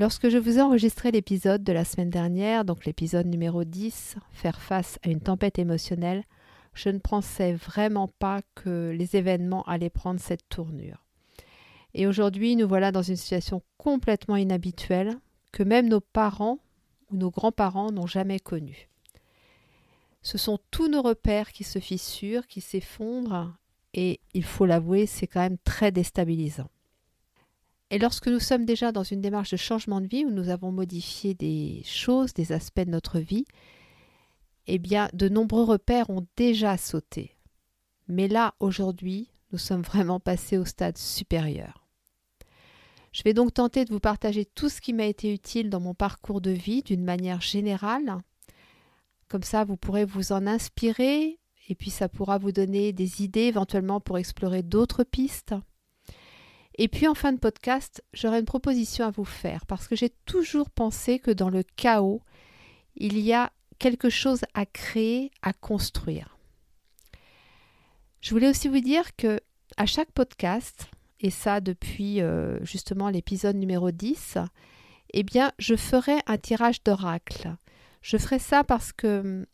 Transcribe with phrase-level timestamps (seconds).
[0.00, 4.60] Lorsque je vous ai enregistré l'épisode de la semaine dernière, donc l'épisode numéro 10, Faire
[4.60, 6.22] face à une tempête émotionnelle,
[6.72, 11.04] je ne pensais vraiment pas que les événements allaient prendre cette tournure.
[11.94, 15.16] Et aujourd'hui, nous voilà dans une situation complètement inhabituelle
[15.50, 16.60] que même nos parents
[17.10, 18.88] ou nos grands-parents n'ont jamais connue.
[20.22, 23.52] Ce sont tous nos repères qui se fissurent, qui s'effondrent,
[23.94, 26.70] et il faut l'avouer, c'est quand même très déstabilisant.
[27.90, 30.72] Et lorsque nous sommes déjà dans une démarche de changement de vie où nous avons
[30.72, 33.46] modifié des choses, des aspects de notre vie,
[34.66, 37.36] eh bien, de nombreux repères ont déjà sauté.
[38.06, 41.88] Mais là, aujourd'hui, nous sommes vraiment passés au stade supérieur.
[43.12, 45.94] Je vais donc tenter de vous partager tout ce qui m'a été utile dans mon
[45.94, 48.18] parcours de vie d'une manière générale.
[49.28, 53.42] Comme ça, vous pourrez vous en inspirer et puis ça pourra vous donner des idées
[53.42, 55.54] éventuellement pour explorer d'autres pistes.
[56.78, 60.10] Et puis en fin de podcast, j'aurai une proposition à vous faire parce que j'ai
[60.26, 62.22] toujours pensé que dans le chaos,
[62.96, 66.38] il y a quelque chose à créer, à construire.
[68.20, 69.40] Je voulais aussi vous dire que
[69.76, 70.86] à chaque podcast,
[71.20, 74.38] et ça depuis euh, justement l'épisode numéro 10,
[75.14, 77.56] eh bien, je ferai un tirage d'oracle.
[78.02, 79.46] Je ferai ça parce que hum,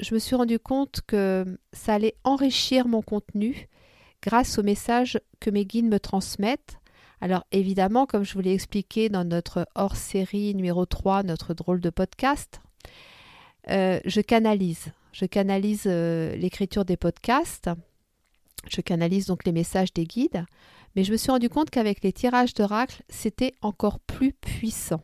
[0.00, 3.68] je me suis rendu compte que ça allait enrichir mon contenu
[4.22, 6.78] grâce aux messages que mes guides me transmettent.
[7.20, 11.90] Alors évidemment, comme je vous l'ai expliqué dans notre hors-série numéro 3, notre drôle de
[11.90, 12.60] podcast,
[13.70, 14.92] euh, je canalise.
[15.12, 17.70] Je canalise euh, l'écriture des podcasts.
[18.68, 20.44] Je canalise donc les messages des guides.
[20.94, 25.02] Mais je me suis rendu compte qu'avec les tirages d'oracle, c'était encore plus puissant.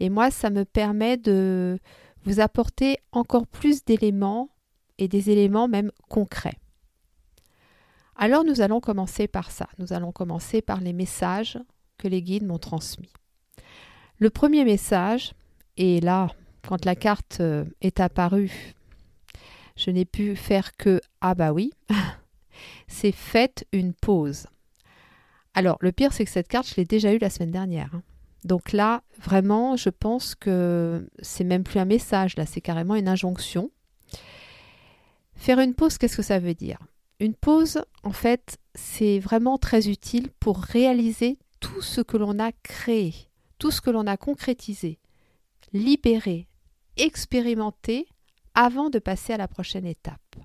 [0.00, 1.78] Et moi, ça me permet de
[2.24, 4.48] vous apporter encore plus d'éléments
[4.98, 6.58] et des éléments même concrets.
[8.20, 9.68] Alors nous allons commencer par ça.
[9.78, 11.56] Nous allons commencer par les messages
[11.98, 13.12] que les guides m'ont transmis.
[14.18, 15.34] Le premier message,
[15.76, 16.28] et là,
[16.66, 18.74] quand la carte euh, est apparue,
[19.76, 21.72] je n'ai pu faire que Ah bah oui,
[22.88, 24.48] c'est faites une pause.
[25.54, 27.94] Alors, le pire, c'est que cette carte, je l'ai déjà eue la semaine dernière.
[27.94, 28.02] Hein.
[28.44, 33.08] Donc là, vraiment, je pense que c'est même plus un message, là, c'est carrément une
[33.08, 33.70] injonction.
[35.36, 36.78] Faire une pause, qu'est-ce que ça veut dire?
[37.20, 42.52] Une pause, en fait, c'est vraiment très utile pour réaliser tout ce que l'on a
[42.52, 43.14] créé,
[43.58, 44.98] tout ce que l'on a concrétisé,
[45.72, 46.48] libéré,
[46.96, 48.06] expérimenté
[48.54, 50.36] avant de passer à la prochaine étape.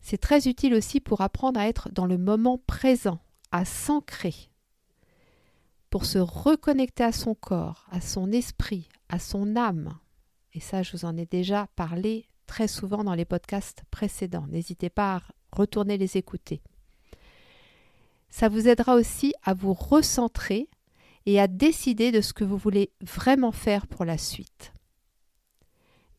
[0.00, 3.18] C'est très utile aussi pour apprendre à être dans le moment présent,
[3.50, 4.34] à s'ancrer,
[5.90, 9.98] pour se reconnecter à son corps, à son esprit, à son âme.
[10.52, 14.46] Et ça, je vous en ai déjà parlé très souvent dans les podcasts précédents.
[14.48, 16.62] N'hésitez pas à retourner les écouter.
[18.30, 20.68] Ça vous aidera aussi à vous recentrer
[21.26, 24.72] et à décider de ce que vous voulez vraiment faire pour la suite.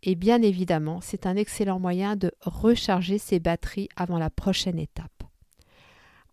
[0.04, 5.24] Et bien évidemment, c'est un excellent moyen de recharger ses batteries avant la prochaine étape.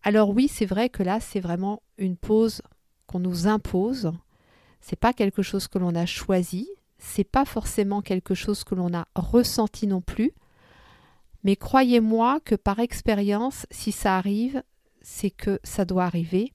[0.03, 2.61] Alors oui, c'est vrai que là, c'est vraiment une pause
[3.07, 4.11] qu'on nous impose.
[4.81, 8.93] C'est pas quelque chose que l'on a choisi, c'est pas forcément quelque chose que l'on
[8.93, 10.31] a ressenti non plus.
[11.43, 14.63] Mais croyez-moi que par expérience, si ça arrive,
[15.01, 16.53] c'est que ça doit arriver.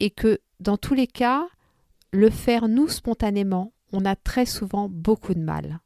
[0.00, 1.46] Et que dans tous les cas,
[2.10, 5.80] le faire nous spontanément, on a très souvent beaucoup de mal.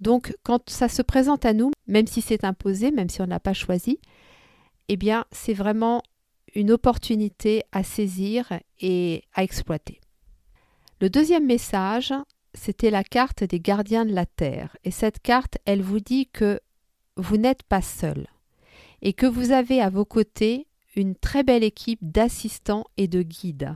[0.00, 3.40] Donc quand ça se présente à nous, même si c'est imposé, même si on n'a
[3.40, 4.00] pas choisi,
[4.88, 6.02] eh bien c'est vraiment
[6.54, 9.99] une opportunité à saisir et à exploiter.
[11.00, 12.12] Le deuxième message,
[12.52, 14.76] c'était la carte des gardiens de la Terre.
[14.84, 16.60] Et cette carte, elle vous dit que
[17.16, 18.26] vous n'êtes pas seul
[19.00, 20.66] et que vous avez à vos côtés
[20.96, 23.74] une très belle équipe d'assistants et de guides.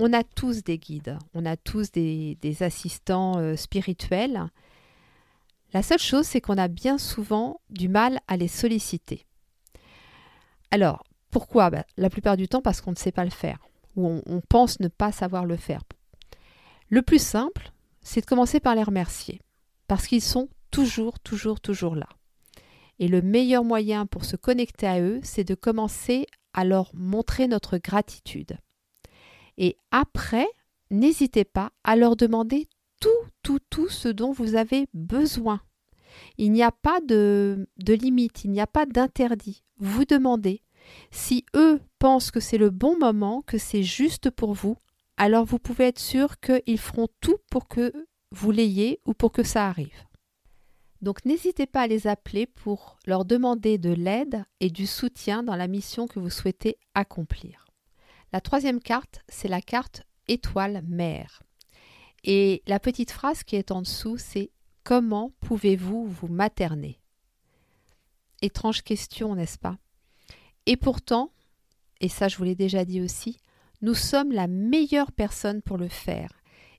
[0.00, 4.48] On a tous des guides, on a tous des, assistants euh, spirituels.
[5.72, 9.24] La seule chose, c'est qu'on a bien souvent du mal à les solliciter.
[10.72, 11.70] Alors, pourquoi?
[11.70, 13.60] Ben, La plupart du temps parce qu'on ne sait pas le faire,
[13.94, 15.82] ou on pense ne pas savoir le faire.
[16.90, 17.70] Le plus simple,
[18.02, 19.40] c'est de commencer par les remercier,
[19.86, 22.08] parce qu'ils sont toujours, toujours, toujours là.
[22.98, 27.46] Et le meilleur moyen pour se connecter à eux, c'est de commencer à leur montrer
[27.46, 28.58] notre gratitude.
[29.56, 30.48] Et après,
[30.90, 32.68] n'hésitez pas à leur demander
[33.00, 33.08] tout,
[33.44, 35.60] tout, tout ce dont vous avez besoin.
[36.38, 39.62] Il n'y a pas de, de limite, il n'y a pas d'interdit.
[39.78, 40.60] Vous demandez.
[41.12, 44.76] Si eux pensent que c'est le bon moment, que c'est juste pour vous,
[45.20, 47.92] alors vous pouvez être sûr qu'ils feront tout pour que
[48.30, 50.06] vous l'ayez ou pour que ça arrive.
[51.02, 55.56] Donc n'hésitez pas à les appeler pour leur demander de l'aide et du soutien dans
[55.56, 57.66] la mission que vous souhaitez accomplir.
[58.32, 61.42] La troisième carte, c'est la carte étoile mère.
[62.24, 64.50] Et la petite phrase qui est en dessous, c'est
[64.84, 66.98] Comment pouvez-vous vous materner?
[68.40, 69.76] Étrange question, n'est-ce pas?
[70.64, 71.30] Et pourtant,
[72.00, 73.36] et ça je vous l'ai déjà dit aussi,
[73.82, 76.30] nous sommes la meilleure personne pour le faire.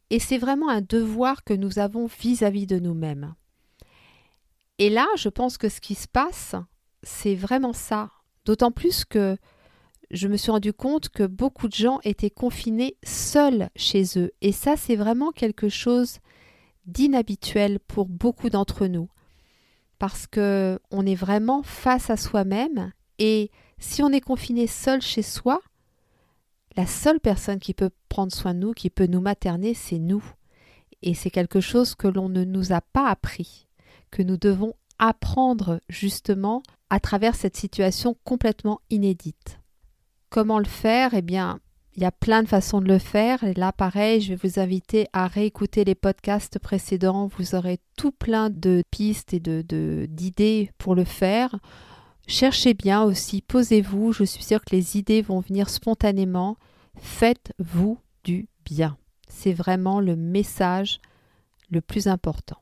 [0.10, 3.34] Et c'est vraiment un devoir que nous avons vis-à-vis de nous-mêmes.
[4.78, 6.56] Et là, je pense que ce qui se passe,
[7.04, 8.10] c'est vraiment ça.
[8.46, 9.38] D'autant plus que
[10.10, 14.32] je me suis rendu compte que beaucoup de gens étaient confinés seuls chez eux.
[14.42, 16.20] Et ça, c'est vraiment quelque chose
[16.86, 19.08] d'inhabituel pour beaucoup d'entre nous.
[20.00, 25.22] Parce que on est vraiment face à soi-même et si on est confiné seul chez
[25.22, 25.62] soi,
[26.76, 30.24] la seule personne qui peut prendre soin de nous, qui peut nous materner, c'est nous.
[31.02, 33.68] Et c'est quelque chose que l'on ne nous a pas appris,
[34.12, 39.60] que nous devons apprendre justement à travers cette situation complètement inédite.
[40.30, 41.14] Comment le faire?
[41.14, 41.60] Eh bien,
[41.96, 43.44] il y a plein de façons de le faire.
[43.58, 47.28] Là, pareil, je vais vous inviter à réécouter les podcasts précédents.
[47.38, 51.58] Vous aurez tout plein de pistes et de, d'idées pour le faire.
[52.28, 54.14] Cherchez bien aussi, posez-vous.
[54.14, 56.58] Je suis sûre que les idées vont venir spontanément.
[56.98, 58.98] Faites-vous du bien.
[59.28, 61.00] C'est vraiment le message
[61.70, 62.58] le plus important.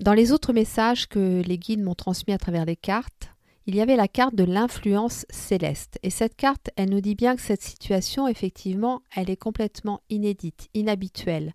[0.00, 3.30] Dans les autres messages que les guides m'ont transmis à travers les cartes,
[3.66, 5.98] il y avait la carte de l'influence céleste.
[6.02, 10.68] Et cette carte, elle nous dit bien que cette situation, effectivement, elle est complètement inédite,
[10.74, 11.52] inhabituelle,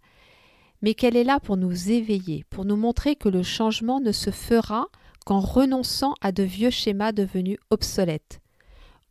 [0.81, 4.31] mais qu'elle est là pour nous éveiller, pour nous montrer que le changement ne se
[4.31, 4.87] fera
[5.25, 8.41] qu'en renonçant à de vieux schémas devenus obsolètes,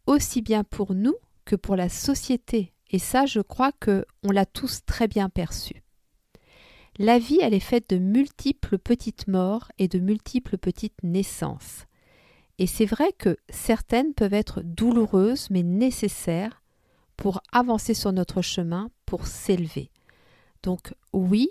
[0.06, 1.14] aussi bien pour nous
[1.44, 2.72] que pour la société.
[2.90, 5.82] Et ça, je crois que on l'a tous très bien perçu.
[6.98, 11.86] La vie, elle est faite de multiples petites morts et de multiples petites naissances.
[12.58, 16.62] Et c'est vrai que certaines peuvent être douloureuses mais nécessaires
[17.16, 19.90] pour avancer sur notre chemin, pour s'élever.
[20.62, 21.50] Donc oui,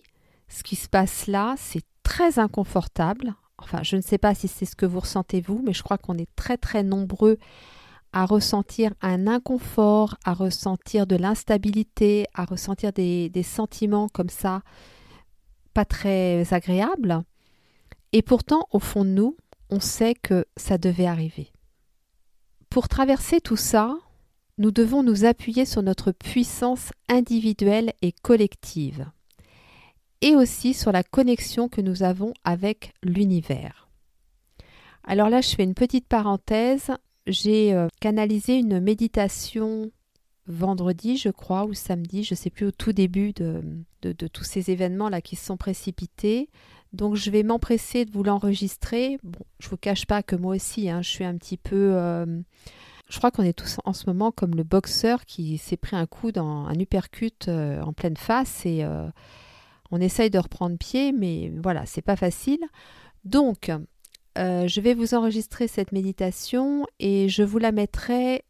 [0.49, 3.33] ce qui se passe là, c'est très inconfortable.
[3.63, 5.97] Enfin, je ne sais pas si c'est ce que vous ressentez vous, mais je crois
[5.97, 7.37] qu'on est très très nombreux
[8.11, 14.61] à ressentir un inconfort, à ressentir de l'instabilité, à ressentir des, sentiments comme ça,
[15.73, 17.21] pas très agréables.
[18.11, 19.37] Et pourtant, au fond de nous,
[19.69, 21.51] on sait que ça devait arriver.
[22.69, 23.95] Pour traverser tout ça,
[24.57, 29.05] nous devons nous appuyer sur notre puissance individuelle et collective,
[30.21, 33.89] et aussi sur la connexion que nous avons avec l'univers.
[35.03, 36.91] Alors là, je fais une petite parenthèse.
[37.25, 39.91] J'ai euh, canalisé une méditation
[40.47, 43.61] vendredi, je crois, ou samedi, je ne sais plus, au tout début de,
[44.27, 46.49] tous ces événements-là qui se sont précipités.
[46.91, 49.19] Donc je vais m'empresser de vous l'enregistrer.
[49.23, 51.93] Bon, je vous cache pas que moi aussi, hein, je suis un petit peu.
[51.93, 52.41] Euh,
[53.09, 56.07] je crois qu'on est tous en ce moment comme le boxeur qui s'est pris un
[56.07, 58.83] coup dans un uppercut euh, en pleine face et
[59.91, 62.59] on essaye de reprendre pied, mais voilà, c'est pas facile.
[63.23, 63.71] Donc,
[64.35, 68.45] je vais vous enregistrer cette méditation et je vous la mettrai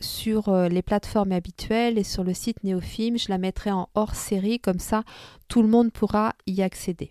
[0.00, 3.18] sur les plateformes habituelles et sur le site Néofilm.
[3.18, 5.04] Je la mettrai en hors série, comme ça
[5.48, 7.10] tout le monde pourra y accéder.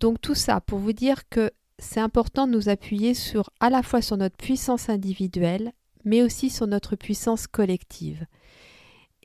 [0.00, 3.82] Donc tout ça pour vous dire que c'est important de nous appuyer sur à la
[3.82, 5.72] fois sur notre puissance individuelle,
[6.04, 8.26] mais aussi sur notre puissance collective.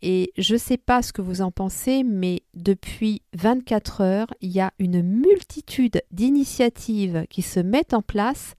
[0.02, 4.52] Et je ne sais pas ce que vous en pensez, mais depuis 24 heures, il
[4.52, 8.56] y a une multitude d'initiatives qui se mettent en place,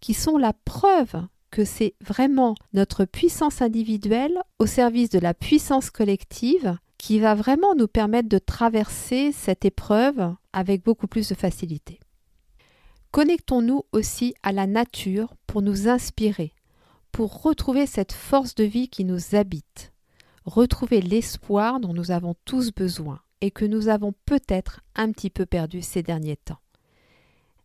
[0.00, 5.90] qui sont la preuve que c'est vraiment notre puissance individuelle au service de la puissance
[5.90, 11.98] collective qui va vraiment nous permettre de traverser cette épreuve avec beaucoup plus de facilité.
[13.10, 16.52] Connectons-nous aussi à la nature pour nous inspirer,
[17.10, 19.92] pour retrouver cette force de vie qui nous habite,
[20.44, 25.46] retrouver l'espoir dont nous avons tous besoin et que nous avons peut-être un petit peu
[25.46, 26.60] perdu ces derniers temps.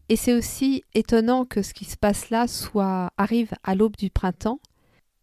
[0.08, 4.10] Et c'est aussi étonnant que ce qui se passe là soit arrive à l'aube du
[4.10, 4.60] printemps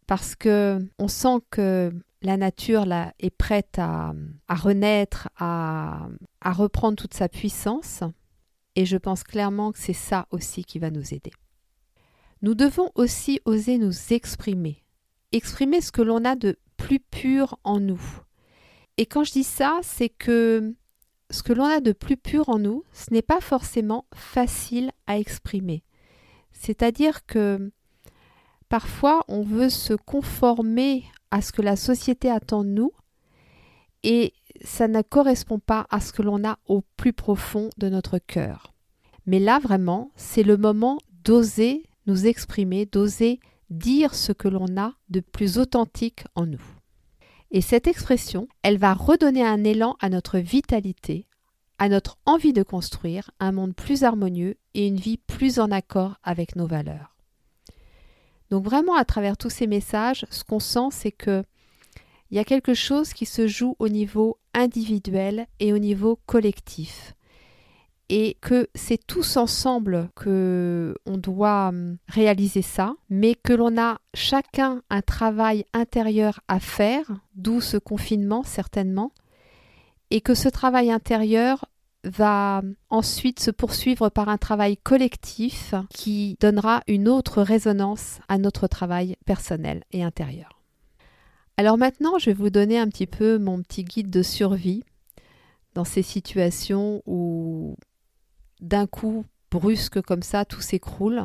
[0.06, 1.92] parce que on sent que
[2.22, 4.12] la nature là, est prête à,
[4.48, 6.08] renaître, à,
[6.40, 8.02] à reprendre toute sa puissance.
[8.76, 11.32] Et je pense clairement que c'est ça aussi qui va nous aider.
[12.42, 14.82] Nous devons aussi oser nous exprimer,
[15.32, 16.58] exprimer ce que l'on a de
[16.98, 18.02] pur en nous.
[18.96, 20.74] Et quand je dis ça, c'est que
[21.30, 25.18] ce que l'on a de plus pur en nous, ce n'est pas forcément facile à
[25.18, 25.82] exprimer.
[26.52, 27.72] C'est-à-dire que
[28.68, 32.92] parfois on veut se conformer à ce que la société attend de nous
[34.02, 38.18] et ça ne correspond pas à ce que l'on a au plus profond de notre
[38.18, 38.74] cœur.
[39.26, 44.92] Mais là vraiment, c'est le moment d'oser nous exprimer, d'oser dire ce que l'on a
[45.08, 46.81] de plus authentique en nous.
[47.54, 51.26] Et cette expression, elle va redonner un élan à notre vitalité,
[51.78, 56.16] à notre envie de construire un monde plus harmonieux et une vie plus en accord
[56.22, 57.14] avec nos valeurs.
[58.50, 61.44] Donc vraiment à travers tous ces messages, ce qu'on sent c'est que
[62.30, 67.14] il y a quelque chose qui se joue au niveau individuel et au niveau collectif
[68.14, 74.02] et que c'est tous ensemble que on doit hum, réaliser ça, mais que l'on a
[74.12, 79.12] chacun un travail intérieur à faire, d'où ce confinement certainement,
[80.10, 81.64] et que ce travail intérieur
[82.04, 88.36] va hum, ensuite se poursuivre par un travail collectif qui donnera une autre résonance à
[88.36, 90.60] notre travail personnel et intérieur.
[91.56, 94.84] Alors maintenant, je vais vous donner un petit peu mon petit guide de survie
[95.72, 97.74] dans ces situations où
[98.62, 101.24] d'un coup, brusque comme ça, tout s'écroule.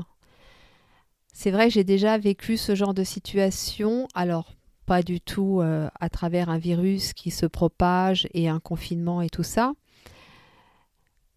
[1.31, 6.09] C'est vrai j'ai déjà vécu ce genre de situation, alors pas du tout euh, à
[6.09, 9.73] travers un virus qui se propage et un confinement et tout ça,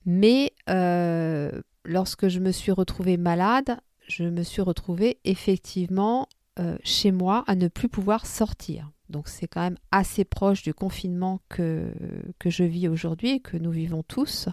[0.06, 1.50] mais euh,
[1.84, 3.78] lorsque je me suis retrouvée malade,
[4.08, 6.28] je me suis retrouvée effectivement
[6.58, 8.90] euh, chez moi à ne plus pouvoir sortir.
[9.10, 11.92] Donc c'est quand même assez proche du confinement que,
[12.38, 14.48] que je vis aujourd'hui et que nous vivons tous.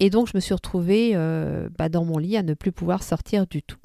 [0.00, 3.02] Et donc, je me suis retrouvée euh, bah, dans mon lit à ne plus pouvoir
[3.02, 3.78] sortir du tout.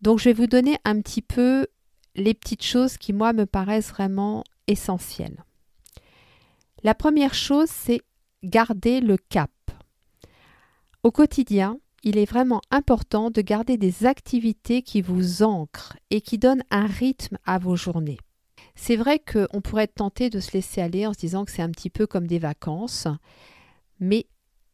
[0.00, 1.66] Donc, je vais vous donner un petit peu
[2.14, 5.44] les petites choses qui, moi, me paraissent vraiment essentielles.
[6.82, 8.00] La première chose, c'est
[8.42, 9.50] garder le cap.
[11.02, 16.38] Au quotidien, il est vraiment important de garder des activités qui vous ancrent et qui
[16.38, 18.18] donnent un rythme à vos journées.
[18.74, 21.62] C'est vrai qu'on pourrait être tenté de se laisser aller en se disant que c'est
[21.62, 23.08] un petit peu comme des vacances,
[24.00, 24.26] mais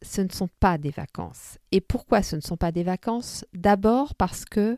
[0.03, 1.57] ce ne sont pas des vacances.
[1.71, 3.45] Et pourquoi ce ne sont pas des vacances?
[3.53, 4.77] D'abord parce que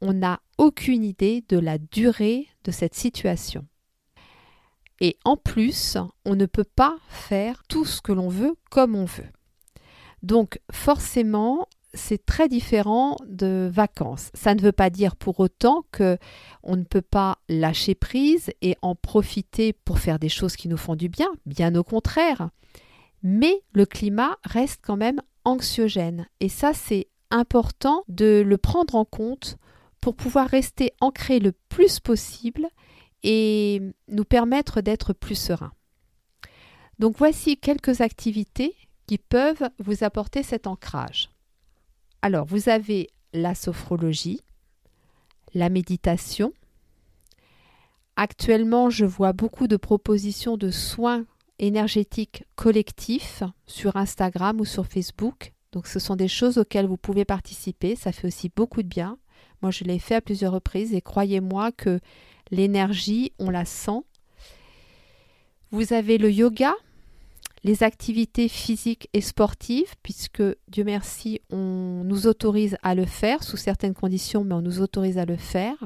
[0.00, 3.66] on n'a aucune idée de la durée de cette situation.
[5.00, 9.04] Et en plus, on ne peut pas faire tout ce que l'on veut comme on
[9.04, 9.30] veut.
[10.22, 14.30] Donc forcément, c'est très différent de vacances.
[14.34, 16.18] Ça ne veut pas dire pour autant que
[16.62, 20.76] on ne peut pas lâcher prise et en profiter pour faire des choses qui nous
[20.76, 22.50] font du bien, bien au contraire
[23.22, 26.26] mais le climat reste quand même anxiogène.
[26.40, 29.58] Et ça, c'est important de le prendre en compte
[30.00, 32.68] pour pouvoir rester ancré le plus possible
[33.22, 35.72] et nous permettre d'être plus sereins.
[36.98, 38.74] Donc voici quelques activités
[39.06, 41.30] qui peuvent vous apporter cet ancrage.
[42.22, 44.40] Alors, vous avez la sophrologie,
[45.54, 46.52] la méditation.
[48.16, 51.26] Actuellement, je vois beaucoup de propositions de soins
[51.58, 55.52] énergétique collectif sur Instagram ou sur Facebook.
[55.72, 57.96] Donc ce sont des choses auxquelles vous pouvez participer.
[57.96, 59.18] Ça fait aussi beaucoup de bien.
[59.62, 62.00] Moi, je l'ai fait à plusieurs reprises et croyez-moi que
[62.50, 64.02] l'énergie, on la sent.
[65.70, 66.74] Vous avez le yoga,
[67.64, 73.56] les activités physiques et sportives, puisque Dieu merci, on nous autorise à le faire sous
[73.56, 75.76] certaines conditions, mais on nous autorise à le faire.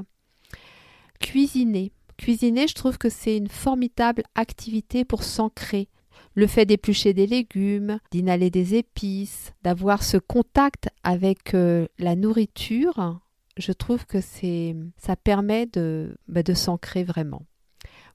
[1.20, 1.92] Cuisiner.
[2.20, 5.88] Cuisiner, je trouve que c'est une formidable activité pour s'ancrer.
[6.34, 13.18] Le fait d'éplucher des légumes, d'inhaler des épices, d'avoir ce contact avec euh, la nourriture,
[13.56, 17.46] je trouve que ça permet de, bah, de s'ancrer vraiment.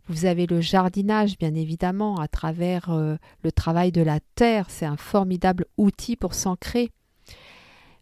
[0.07, 4.67] Vous avez le jardinage, bien évidemment, à travers euh, le travail de la terre.
[4.69, 6.91] C'est un formidable outil pour s'ancrer.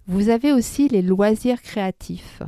[0.08, 2.44] Vous avez aussi les loisirs créatifs.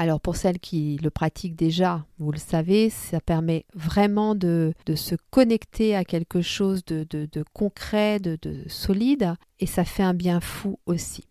[0.00, 5.16] Alors pour celles qui le pratiquent déjà, vous le savez, ça permet vraiment de, se
[5.32, 8.38] connecter à quelque chose de, concret, de,
[8.68, 11.24] solide, et ça fait un bien fou aussi.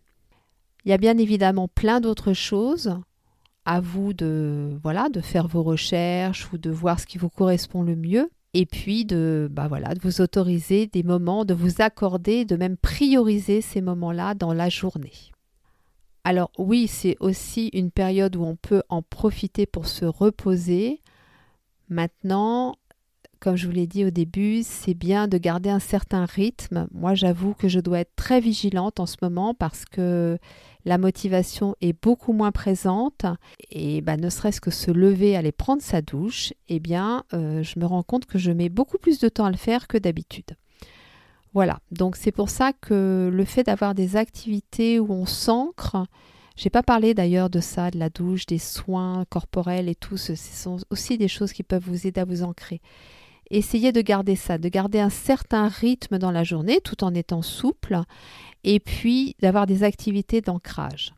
[0.83, 2.93] Il y a bien évidemment plein d'autres choses.
[3.63, 7.83] À vous de voilà de faire vos recherches ou de voir ce qui vous correspond
[7.83, 12.45] le mieux et puis de bah voilà de vous autoriser des moments, de vous accorder,
[12.45, 15.31] de même prioriser ces moments-là dans la journée.
[16.29, 20.99] Alors oui, c'est aussi une période où on peut en profiter pour se reposer.
[21.87, 22.75] Maintenant,
[23.39, 26.89] comme je vous l'ai dit au début, c'est bien de garder un certain rythme.
[26.91, 30.37] Moi, j'avoue que je dois être très vigilante en ce moment parce que
[30.83, 33.25] la motivation est beaucoup moins présente
[33.71, 37.79] et bah, ne serait-ce que se lever, aller prendre sa douche, eh bien, euh, je
[37.79, 40.57] me rends compte que je mets beaucoup plus de temps à le faire que d'habitude.
[41.57, 46.05] Voilà, donc c'est pour ça que le fait d'avoir des activités où on s'ancre,
[46.55, 50.35] j'ai pas parlé d'ailleurs de ça, de la douche, des soins corporels et tout, ce
[50.35, 52.79] sont aussi des choses qui peuvent vous aider à vous ancrer.
[53.49, 57.41] Essayez de garder ça, de garder un certain rythme dans la journée tout en étant
[57.41, 58.01] souple
[58.63, 61.15] et puis d'avoir des activités d'ancrage.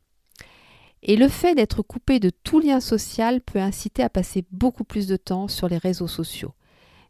[1.04, 5.06] Et le fait d'être coupé de tout lien social peut inciter à passer beaucoup plus
[5.06, 6.54] de temps sur les réseaux sociaux.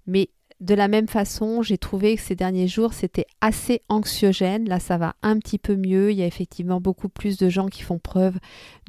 [0.08, 4.68] Mais de la même façon, j'ai trouvé que ces derniers jours, c'était assez anxiogène.
[4.68, 6.12] Là, ça va un petit peu mieux.
[6.12, 8.38] Il y a effectivement beaucoup plus de gens qui font preuve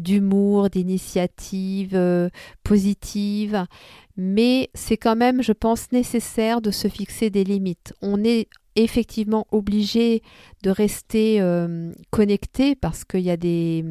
[0.01, 2.29] d'humour, d'initiative euh,
[2.65, 3.67] positive.
[4.17, 7.95] Mais c'est quand même, je pense, nécessaire de se fixer des limites.
[8.03, 10.23] On est effectivement obligé
[10.65, 13.85] de rester euh, connecté parce qu'il y a des,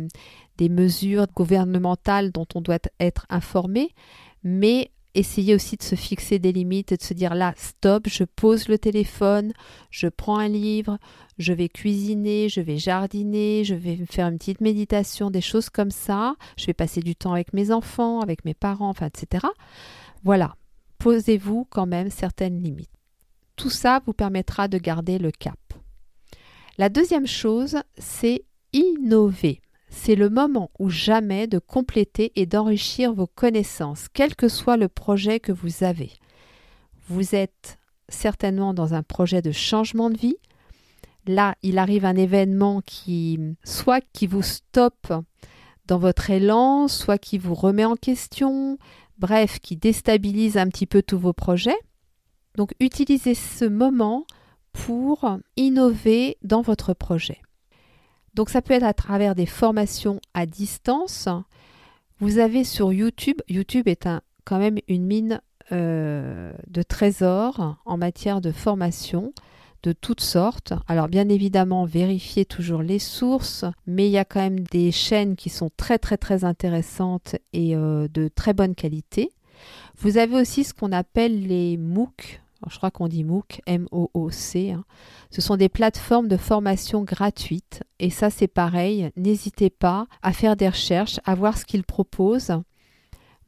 [0.58, 3.92] des mesures gouvernementales dont on doit être informé.
[4.44, 8.24] Mais Essayez aussi de se fixer des limites et de se dire là, stop, je
[8.24, 9.54] pose le téléphone,
[9.90, 11.00] je prends un livre,
[11.40, 15.90] je vais cuisiner, je vais jardiner, je vais faire une petite méditation, des choses comme
[15.90, 16.36] ça.
[16.58, 19.48] Je vais passer du temps avec mes enfants, avec mes parents, enfin, etc.
[20.24, 20.56] Voilà,
[21.00, 22.92] posez-vous quand même certaines limites.
[23.56, 25.60] Tout ça vous permettra de garder le cap.
[26.78, 33.28] La deuxième chose, c'est innover c'est le moment ou jamais de compléter et d'enrichir vos
[33.28, 36.12] connaissances, quel que soit le projet que vous avez.
[37.08, 40.38] Vous êtes certainement dans un projet de changement de vie.
[41.26, 45.14] Là, il arrive un événement qui soit qui vous stoppe
[45.86, 48.78] dans votre élan, soit qui vous remet en question,
[49.18, 51.78] bref, qui déstabilise un petit peu tous vos projets.
[52.56, 54.26] Donc utilisez ce moment
[54.72, 57.42] pour innover dans votre projet.
[58.40, 61.28] Donc ça peut être à travers des formations à distance.
[62.22, 64.08] Vous avez sur YouTube, YouTube est
[64.46, 65.42] quand même une mine
[65.74, 69.34] euh, de trésors en matière de formation
[69.84, 70.72] de toutes sortes.
[70.88, 75.36] Alors bien évidemment, vérifiez toujours les sources, mais il y a quand même des chaînes
[75.36, 79.34] qui sont très très très intéressantes et euh, de très bonne qualité.
[79.98, 84.72] Vous avez aussi ce qu'on appelle les MOOC, je crois qu'on dit MOOC, M-O-O-C.
[84.72, 84.84] Hein.
[85.32, 87.84] Ce sont des plateformes de formation gratuites.
[88.00, 89.12] Et ça, c'est pareil.
[89.16, 92.54] N'hésitez pas à faire des recherches, à voir ce qu'ils proposent.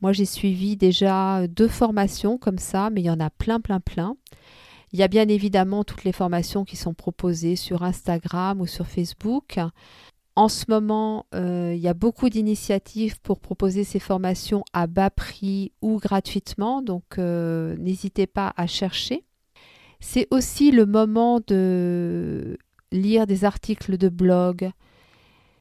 [0.02, 3.80] Moi, j'ai suivi déjà deux formations comme ça, mais il y en a plein, plein,
[3.80, 4.16] plein.
[4.94, 8.88] Il y a bien évidemment toutes les formations qui sont proposées sur Instagram ou sur
[8.88, 9.60] Facebook.
[10.36, 15.10] En ce moment, euh, il y a beaucoup d'initiatives pour proposer ces formations à bas
[15.10, 19.26] prix ou gratuitement, donc euh, n'hésitez pas à chercher.
[20.00, 22.58] C'est aussi le moment de
[22.92, 24.72] lire des articles de blog.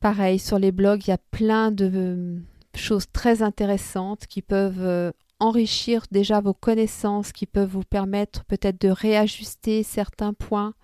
[0.01, 2.41] Pareil, sur les blogs, il y a plein de
[2.77, 8.81] choses très intéressantes qui peuvent euh, enrichir déjà vos connaissances, qui peuvent vous permettre peut-être
[8.81, 10.75] de réajuster certains points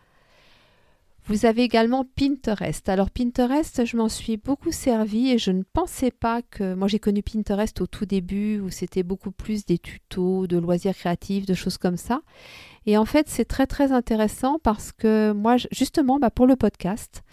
[1.29, 2.89] vous avez également Pinterest.
[2.89, 6.75] Alors Pinterest, je m'en suis beaucoup servi et je ne pensais pas que...
[6.75, 10.95] Moi j'ai connu Pinterest au tout début où c'était beaucoup plus des tutos, de loisirs
[10.95, 12.21] créatifs, de choses comme ça.
[12.87, 17.25] Et en fait c'est très très intéressant parce que moi justement bah, pour le podcast,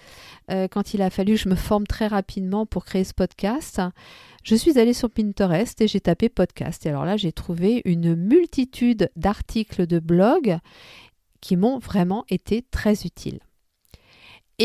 [0.50, 3.80] euh, quand il a fallu que je me forme très rapidement pour créer ce podcast,
[4.44, 6.84] je suis allée sur Pinterest et j'ai tapé podcast.
[6.88, 10.58] Et alors là j'ai trouvé une multitude d'articles de blog
[11.42, 13.40] qui m'ont vraiment été très utiles.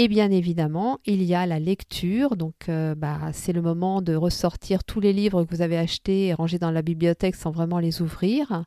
[0.00, 2.37] Et bien évidemment, il y a la lecture.
[2.37, 6.26] Donc, euh, bah, c'est le moment de ressortir tous les livres que vous avez achetés
[6.26, 8.62] et rangés dans la bibliothèque sans vraiment les ouvrir.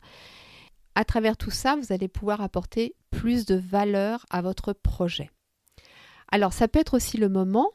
[0.94, 5.30] À travers tout ça, vous allez pouvoir apporter plus de valeur à votre projet.
[6.34, 7.70] Alors, ça peut être aussi le moment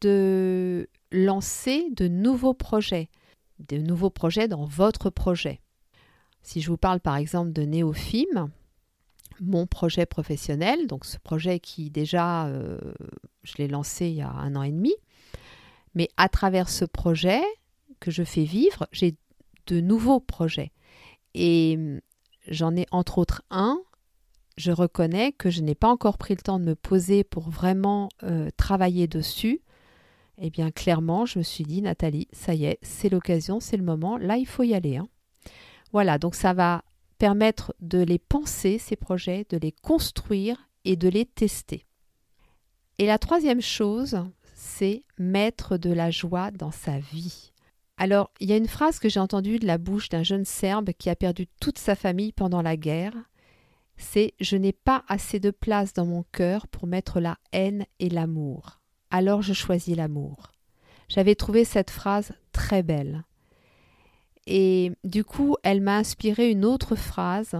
[0.00, 3.10] de lancer de nouveaux projets,
[3.60, 5.60] de nouveaux projets dans votre projet.
[6.42, 8.50] Si je vous parle par exemple de Néophime,
[9.40, 12.78] mon projet professionnel, donc ce projet qui déjà, euh,
[13.42, 14.94] je l'ai lancé il y a un an et demi,
[15.94, 17.40] mais à travers ce projet
[18.00, 19.16] que je fais vivre, j'ai
[19.66, 20.72] de nouveaux projets.
[21.34, 22.00] Et hum,
[22.48, 23.80] j'en ai entre autres un,
[24.56, 28.08] je reconnais que je n'ai pas encore pris le temps de me poser pour vraiment
[28.24, 29.60] euh, travailler dessus.
[30.38, 33.82] Eh bien, clairement, je me suis dit, Nathalie, ça y est, c'est l'occasion, c'est le
[33.82, 34.96] moment, là, il faut y aller.
[34.96, 35.08] Hein.
[35.92, 36.82] Voilà, donc ça va
[37.18, 41.84] permettre de les penser, ces projets, de les construire et de les tester.
[42.98, 47.52] Et la troisième chose, c'est mettre de la joie dans sa vie.
[47.96, 50.90] Alors, il y a une phrase que j'ai entendue de la bouche d'un jeune Serbe
[50.96, 53.14] qui a perdu toute sa famille pendant la guerre,
[53.96, 58.08] c'est Je n'ai pas assez de place dans mon cœur pour mettre la haine et
[58.08, 58.80] l'amour.
[59.10, 60.52] Alors je choisis l'amour.
[61.08, 63.24] J'avais trouvé cette phrase très belle.
[64.50, 67.54] Et du coup, elle m'a inspiré une autre phrase.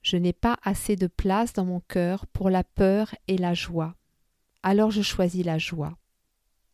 [0.00, 3.94] Je n'ai pas assez de place dans mon cœur pour la peur et la joie.
[4.62, 5.98] Alors je choisis la joie.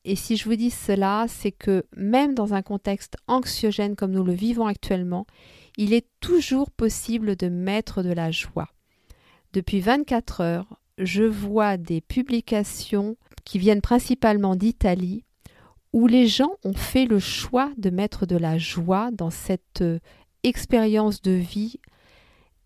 [0.05, 4.23] Et si je vous dis cela, c'est que même dans un contexte anxiogène comme nous
[4.23, 5.27] le vivons actuellement,
[5.77, 8.68] il est toujours possible de mettre de la joie.
[9.53, 15.25] Depuis 24 heures, je vois des publications qui viennent principalement d'Italie
[15.92, 19.98] où les gens ont fait le choix de mettre de la joie dans cette euh,
[20.42, 21.79] expérience de vie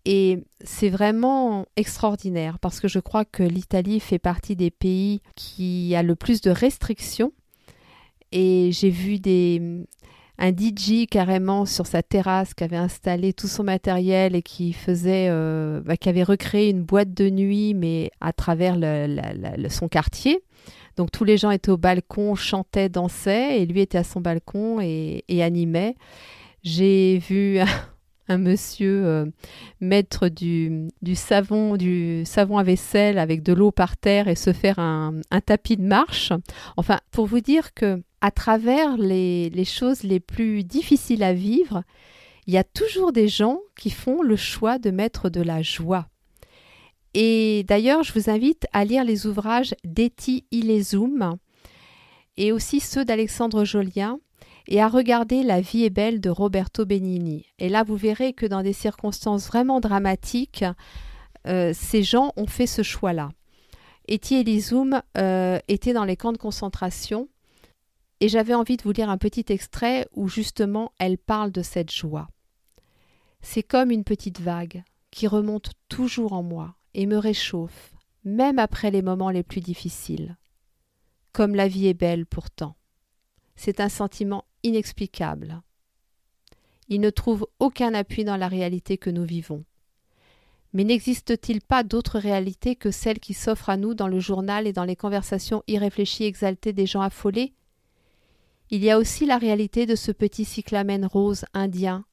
[0.05, 5.95] et c'est vraiment extraordinaire parce que je crois que l'Italie fait partie des pays qui
[5.95, 7.33] a le plus de restrictions.
[8.31, 9.85] Et j'ai vu des,
[10.37, 15.27] un DJ carrément sur sa terrasse qui avait installé tout son matériel et qui faisait,
[15.29, 18.77] euh, bah, qui avait recréé une boîte de nuit, mais à travers
[19.69, 20.43] son quartier.
[20.97, 24.79] Donc tous les gens étaient au balcon, chantaient, dansaient, et lui était à son balcon
[24.81, 25.95] et, animait.
[26.63, 27.59] J'ai vu
[28.27, 29.25] un monsieur euh,
[29.79, 34.51] mettre du, du, savon, du savon à vaisselle avec de l'eau par terre et se
[34.51, 36.33] faire un, tapis de marche.
[36.75, 41.83] Enfin, pour vous dire que à travers les, choses les plus difficiles à vivre,
[42.47, 46.07] il y a toujours des gens qui font le choix de mettre de la joie.
[47.13, 51.37] Et d'ailleurs, je vous invite à lire les ouvrages d'Eti Ilezoum
[52.35, 54.19] et aussi ceux d'Alexandre Jolien
[54.67, 57.45] et à regarder La vie est belle de Roberto Benigni.
[57.59, 60.65] Et là, vous verrez que dans des circonstances vraiment dramatiques,
[61.45, 63.29] euh, ces gens ont fait ce choix-là.
[64.07, 67.29] Eti Elizoum euh, était dans les camps de concentration
[68.19, 71.91] et j'avais envie de vous lire un petit extrait où justement elle parle de cette
[71.91, 72.29] joie.
[73.41, 78.91] C'est comme une petite vague qui remonte toujours en moi et me réchauffe, même après
[78.91, 80.37] les moments les plus difficiles.
[81.31, 82.75] Comme la vie est belle pourtant.
[83.55, 85.61] C'est un sentiment inexplicable.
[86.87, 89.63] Il ne trouve aucun appui dans la réalité que nous vivons.
[90.73, 94.73] Mais n'existe-t-il pas d'autre réalité que celle qui s'offre à nous dans le journal et
[94.73, 97.53] dans les conversations irréfléchies exaltées des gens affolés?
[98.71, 102.05] Il y a aussi la réalité de ce petit cyclamen rose indien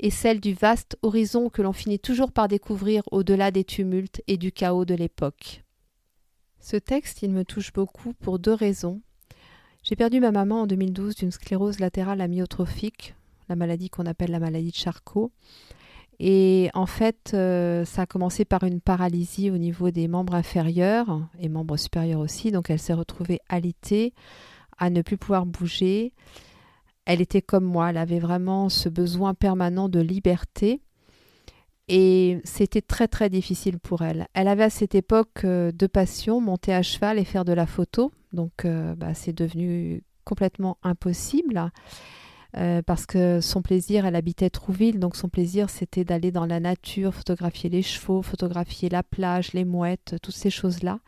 [0.00, 4.36] et celle du vaste horizon que l'on finit toujours par découvrir au-delà des tumultes et
[4.36, 5.62] du chaos de l'époque.
[6.60, 9.00] Ce texte, il me touche beaucoup pour deux raisons.
[9.82, 13.14] J'ai perdu ma maman en 2012 d'une sclérose latérale amyotrophique,
[13.48, 15.32] la maladie qu'on appelle la maladie de Charcot.
[16.20, 21.20] Et en fait, euh, ça a commencé par une paralysie au niveau des membres inférieurs
[21.40, 22.52] et membres supérieurs aussi.
[22.52, 24.14] Donc elle s'est retrouvée alitée,
[24.82, 26.12] à ne plus pouvoir bouger.
[27.04, 30.80] Elle était comme moi, elle avait vraiment ce besoin permanent de liberté.
[31.86, 34.26] Et c'était très très difficile pour elle.
[34.34, 37.66] Elle avait à cette époque euh, deux passions, monter à cheval et faire de la
[37.66, 38.10] photo.
[38.32, 41.70] Donc euh, bah, c'est devenu complètement impossible.
[42.56, 46.58] Euh, parce que son plaisir, elle habitait Trouville, donc son plaisir c'était d'aller dans la
[46.58, 50.98] nature, photographier les chevaux, photographier la plage, les mouettes, toutes ces choses-là.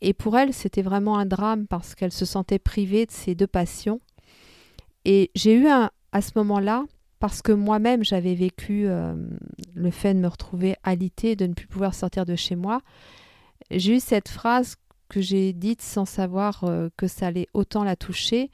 [0.00, 3.46] Et pour elle, c'était vraiment un drame parce qu'elle se sentait privée de ces deux
[3.46, 4.00] passions.
[5.04, 6.84] Et j'ai eu un, à ce moment-là
[7.18, 9.14] parce que moi-même j'avais vécu euh,
[9.74, 12.80] le fait de me retrouver alité, de ne plus pouvoir sortir de chez moi,
[13.70, 14.76] j'ai eu cette phrase
[15.08, 18.50] que j'ai dite sans savoir euh, que ça allait autant la toucher.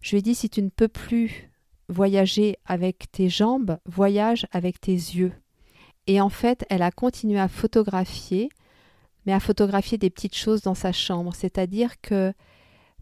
[0.00, 1.50] Je lui ai dit si tu ne peux plus
[1.88, 5.32] voyager avec tes jambes, voyage avec tes yeux.
[6.06, 8.48] Et en fait, elle a continué à photographier,
[9.26, 12.32] mais à photographier des petites choses dans sa chambre, c'est-à-dire que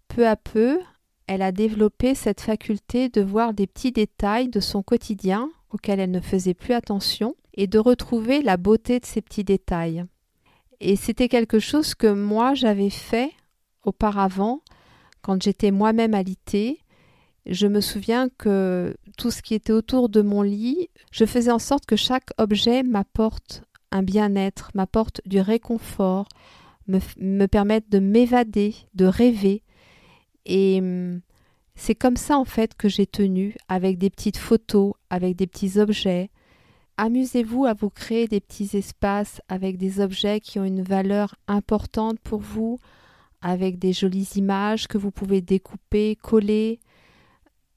[0.08, 0.80] peu à peu,
[1.26, 6.10] elle a développé cette faculté de voir des petits détails de son quotidien auxquels elle
[6.10, 10.04] ne faisait plus attention et de retrouver la beauté de ces petits détails.
[10.80, 13.30] Et c'était quelque chose que moi j'avais fait
[13.84, 14.60] auparavant
[15.22, 16.80] quand j'étais moi-même alitée.
[17.46, 21.58] Je me souviens que tout ce qui était autour de mon lit, je faisais en
[21.58, 23.62] sorte que chaque objet m'apporte
[23.94, 26.28] un bien-être, m'apporte du réconfort,
[26.88, 29.62] me, me permette de m'évader, de rêver,
[30.44, 31.20] et hum,
[31.76, 35.78] c'est comme ça en fait que j'ai tenu, avec des petites photos, avec des petits
[35.78, 36.30] objets.
[36.96, 42.18] Amusez-vous à vous créer des petits espaces avec des objets qui ont une valeur importante
[42.20, 42.78] pour vous,
[43.42, 46.80] avec des jolies images que vous pouvez découper, coller.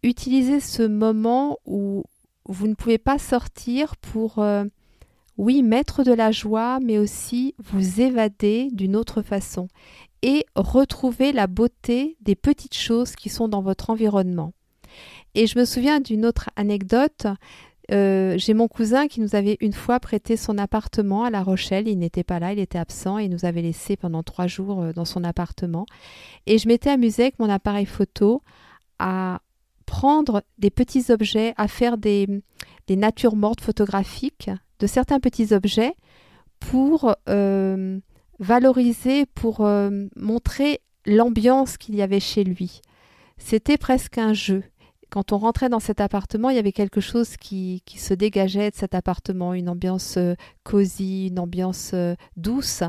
[0.02, 2.04] Utilisez ce moment où
[2.46, 4.66] vous ne pouvez pas sortir pour, euh,
[5.38, 9.68] oui, mettre de la joie, mais aussi vous évader d'une autre façon
[10.24, 14.54] et retrouver la beauté des petites choses qui sont dans votre environnement.
[15.36, 17.28] Et je me souviens d'une autre anecdote.
[17.92, 21.88] euh, j'ai mon cousin qui nous avait une fois prêté son appartement à La Rochelle.
[21.88, 24.82] Il n'était pas là, il était absent et il nous avait laissé pendant trois jours
[24.82, 25.86] euh, dans son appartement.
[26.48, 28.42] Et je m'étais amusée avec mon appareil photo
[28.98, 29.42] à
[29.86, 32.28] prendre des petits objets, à faire des,
[32.88, 35.94] des natures mortes photographiques de certains petits objets
[36.60, 38.00] pour euh,
[38.40, 39.68] valoriser, pour
[40.16, 42.82] montrer l'ambiance qu'il y avait chez lui.
[43.38, 44.64] C'était presque un jeu
[45.10, 48.72] quand on rentrait dans cet appartement, il y avait quelque chose qui, qui se dégageait
[48.72, 52.84] de cet appartement, une ambiance euh, cosy, une ambiance euh, douce.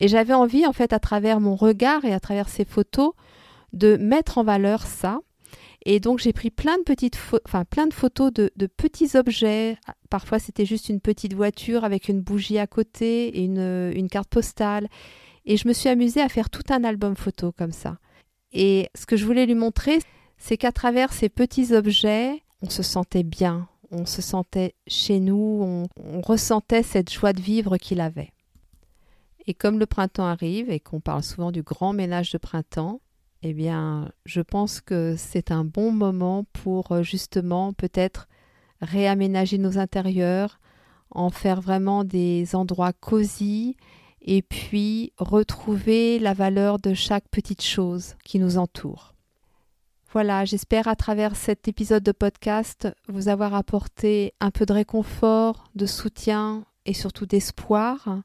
[0.00, 3.12] Et j'avais envie, en fait, à travers mon regard et à travers ces photos,
[3.72, 5.20] de mettre en valeur ça.
[5.84, 9.78] Et donc j'ai pris plein de petites, enfin plein de photos de, de petits objets.
[10.10, 14.28] Parfois c'était juste une petite voiture avec une bougie à côté et une, une carte
[14.28, 14.88] postale.
[15.44, 17.98] Et je me suis amusée à faire tout un album photo comme ça.
[18.52, 19.98] Et ce que je voulais lui montrer,
[20.36, 25.88] c'est qu'à travers ces petits objets, on se sentait bien, on se sentait chez nous,
[25.96, 28.32] on, ressentait cette joie de vivre qu'il avait.
[29.46, 33.00] Et comme le printemps arrive et qu'on parle souvent du grand ménage de printemps,
[33.42, 38.28] eh bien, je pense que c'est un bon moment pour euh, justement peut-être
[38.80, 40.60] réaménager nos intérieurs,
[41.10, 43.76] en faire vraiment des endroits cosy
[44.20, 49.14] et puis retrouver la valeur de chaque petite chose qui nous entoure.
[50.12, 55.64] Voilà, j'espère à travers cet épisode de podcast vous avoir apporté un peu de réconfort,
[55.74, 58.22] de soutien et surtout d'espoir.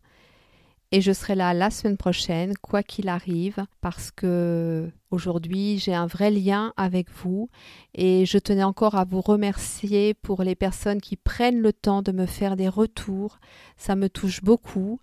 [0.95, 6.05] Et je serai là la semaine prochaine, quoi qu'il arrive, parce que aujourd'hui j'ai un
[6.05, 7.49] vrai lien avec vous
[7.95, 12.11] et je tenais encore à vous remercier pour les personnes qui prennent le temps de
[12.11, 13.39] me faire des retours.
[13.75, 14.99] Ça me touche beaucoup.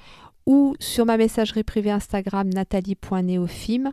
[0.46, 3.90] ou sur ma messagerie privée Instagram nathalie.neofim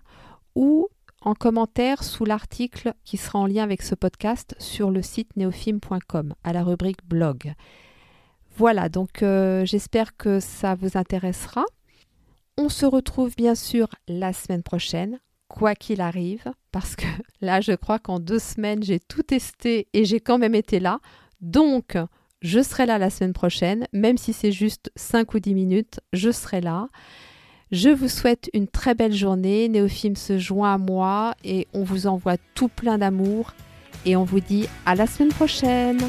[0.55, 0.88] ou
[1.21, 6.36] en commentaire sous l'article qui sera en lien avec ce podcast sur le site neofilm.com
[6.43, 7.55] à la rubrique blog.
[8.55, 11.65] Voilà, donc euh, j'espère que ça vous intéressera.
[12.57, 15.19] On se retrouve bien sûr la semaine prochaine,
[15.54, 17.06] quoi qu'il arrive, parce que
[17.42, 21.00] là je crois qu'en deux semaines j'ai tout testé et j'ai quand même été là.
[21.42, 21.96] Donc
[22.42, 26.32] je serai là la semaine prochaine, même si c'est juste 5 ou 10 minutes, je
[26.32, 26.89] serai là.
[27.72, 29.70] Je vous souhaite une très belle journée.
[29.70, 33.54] Néophime se joint à moi et on vous envoie tout plein d'amour.
[34.06, 36.00] Et on vous dit à la semaine prochaine.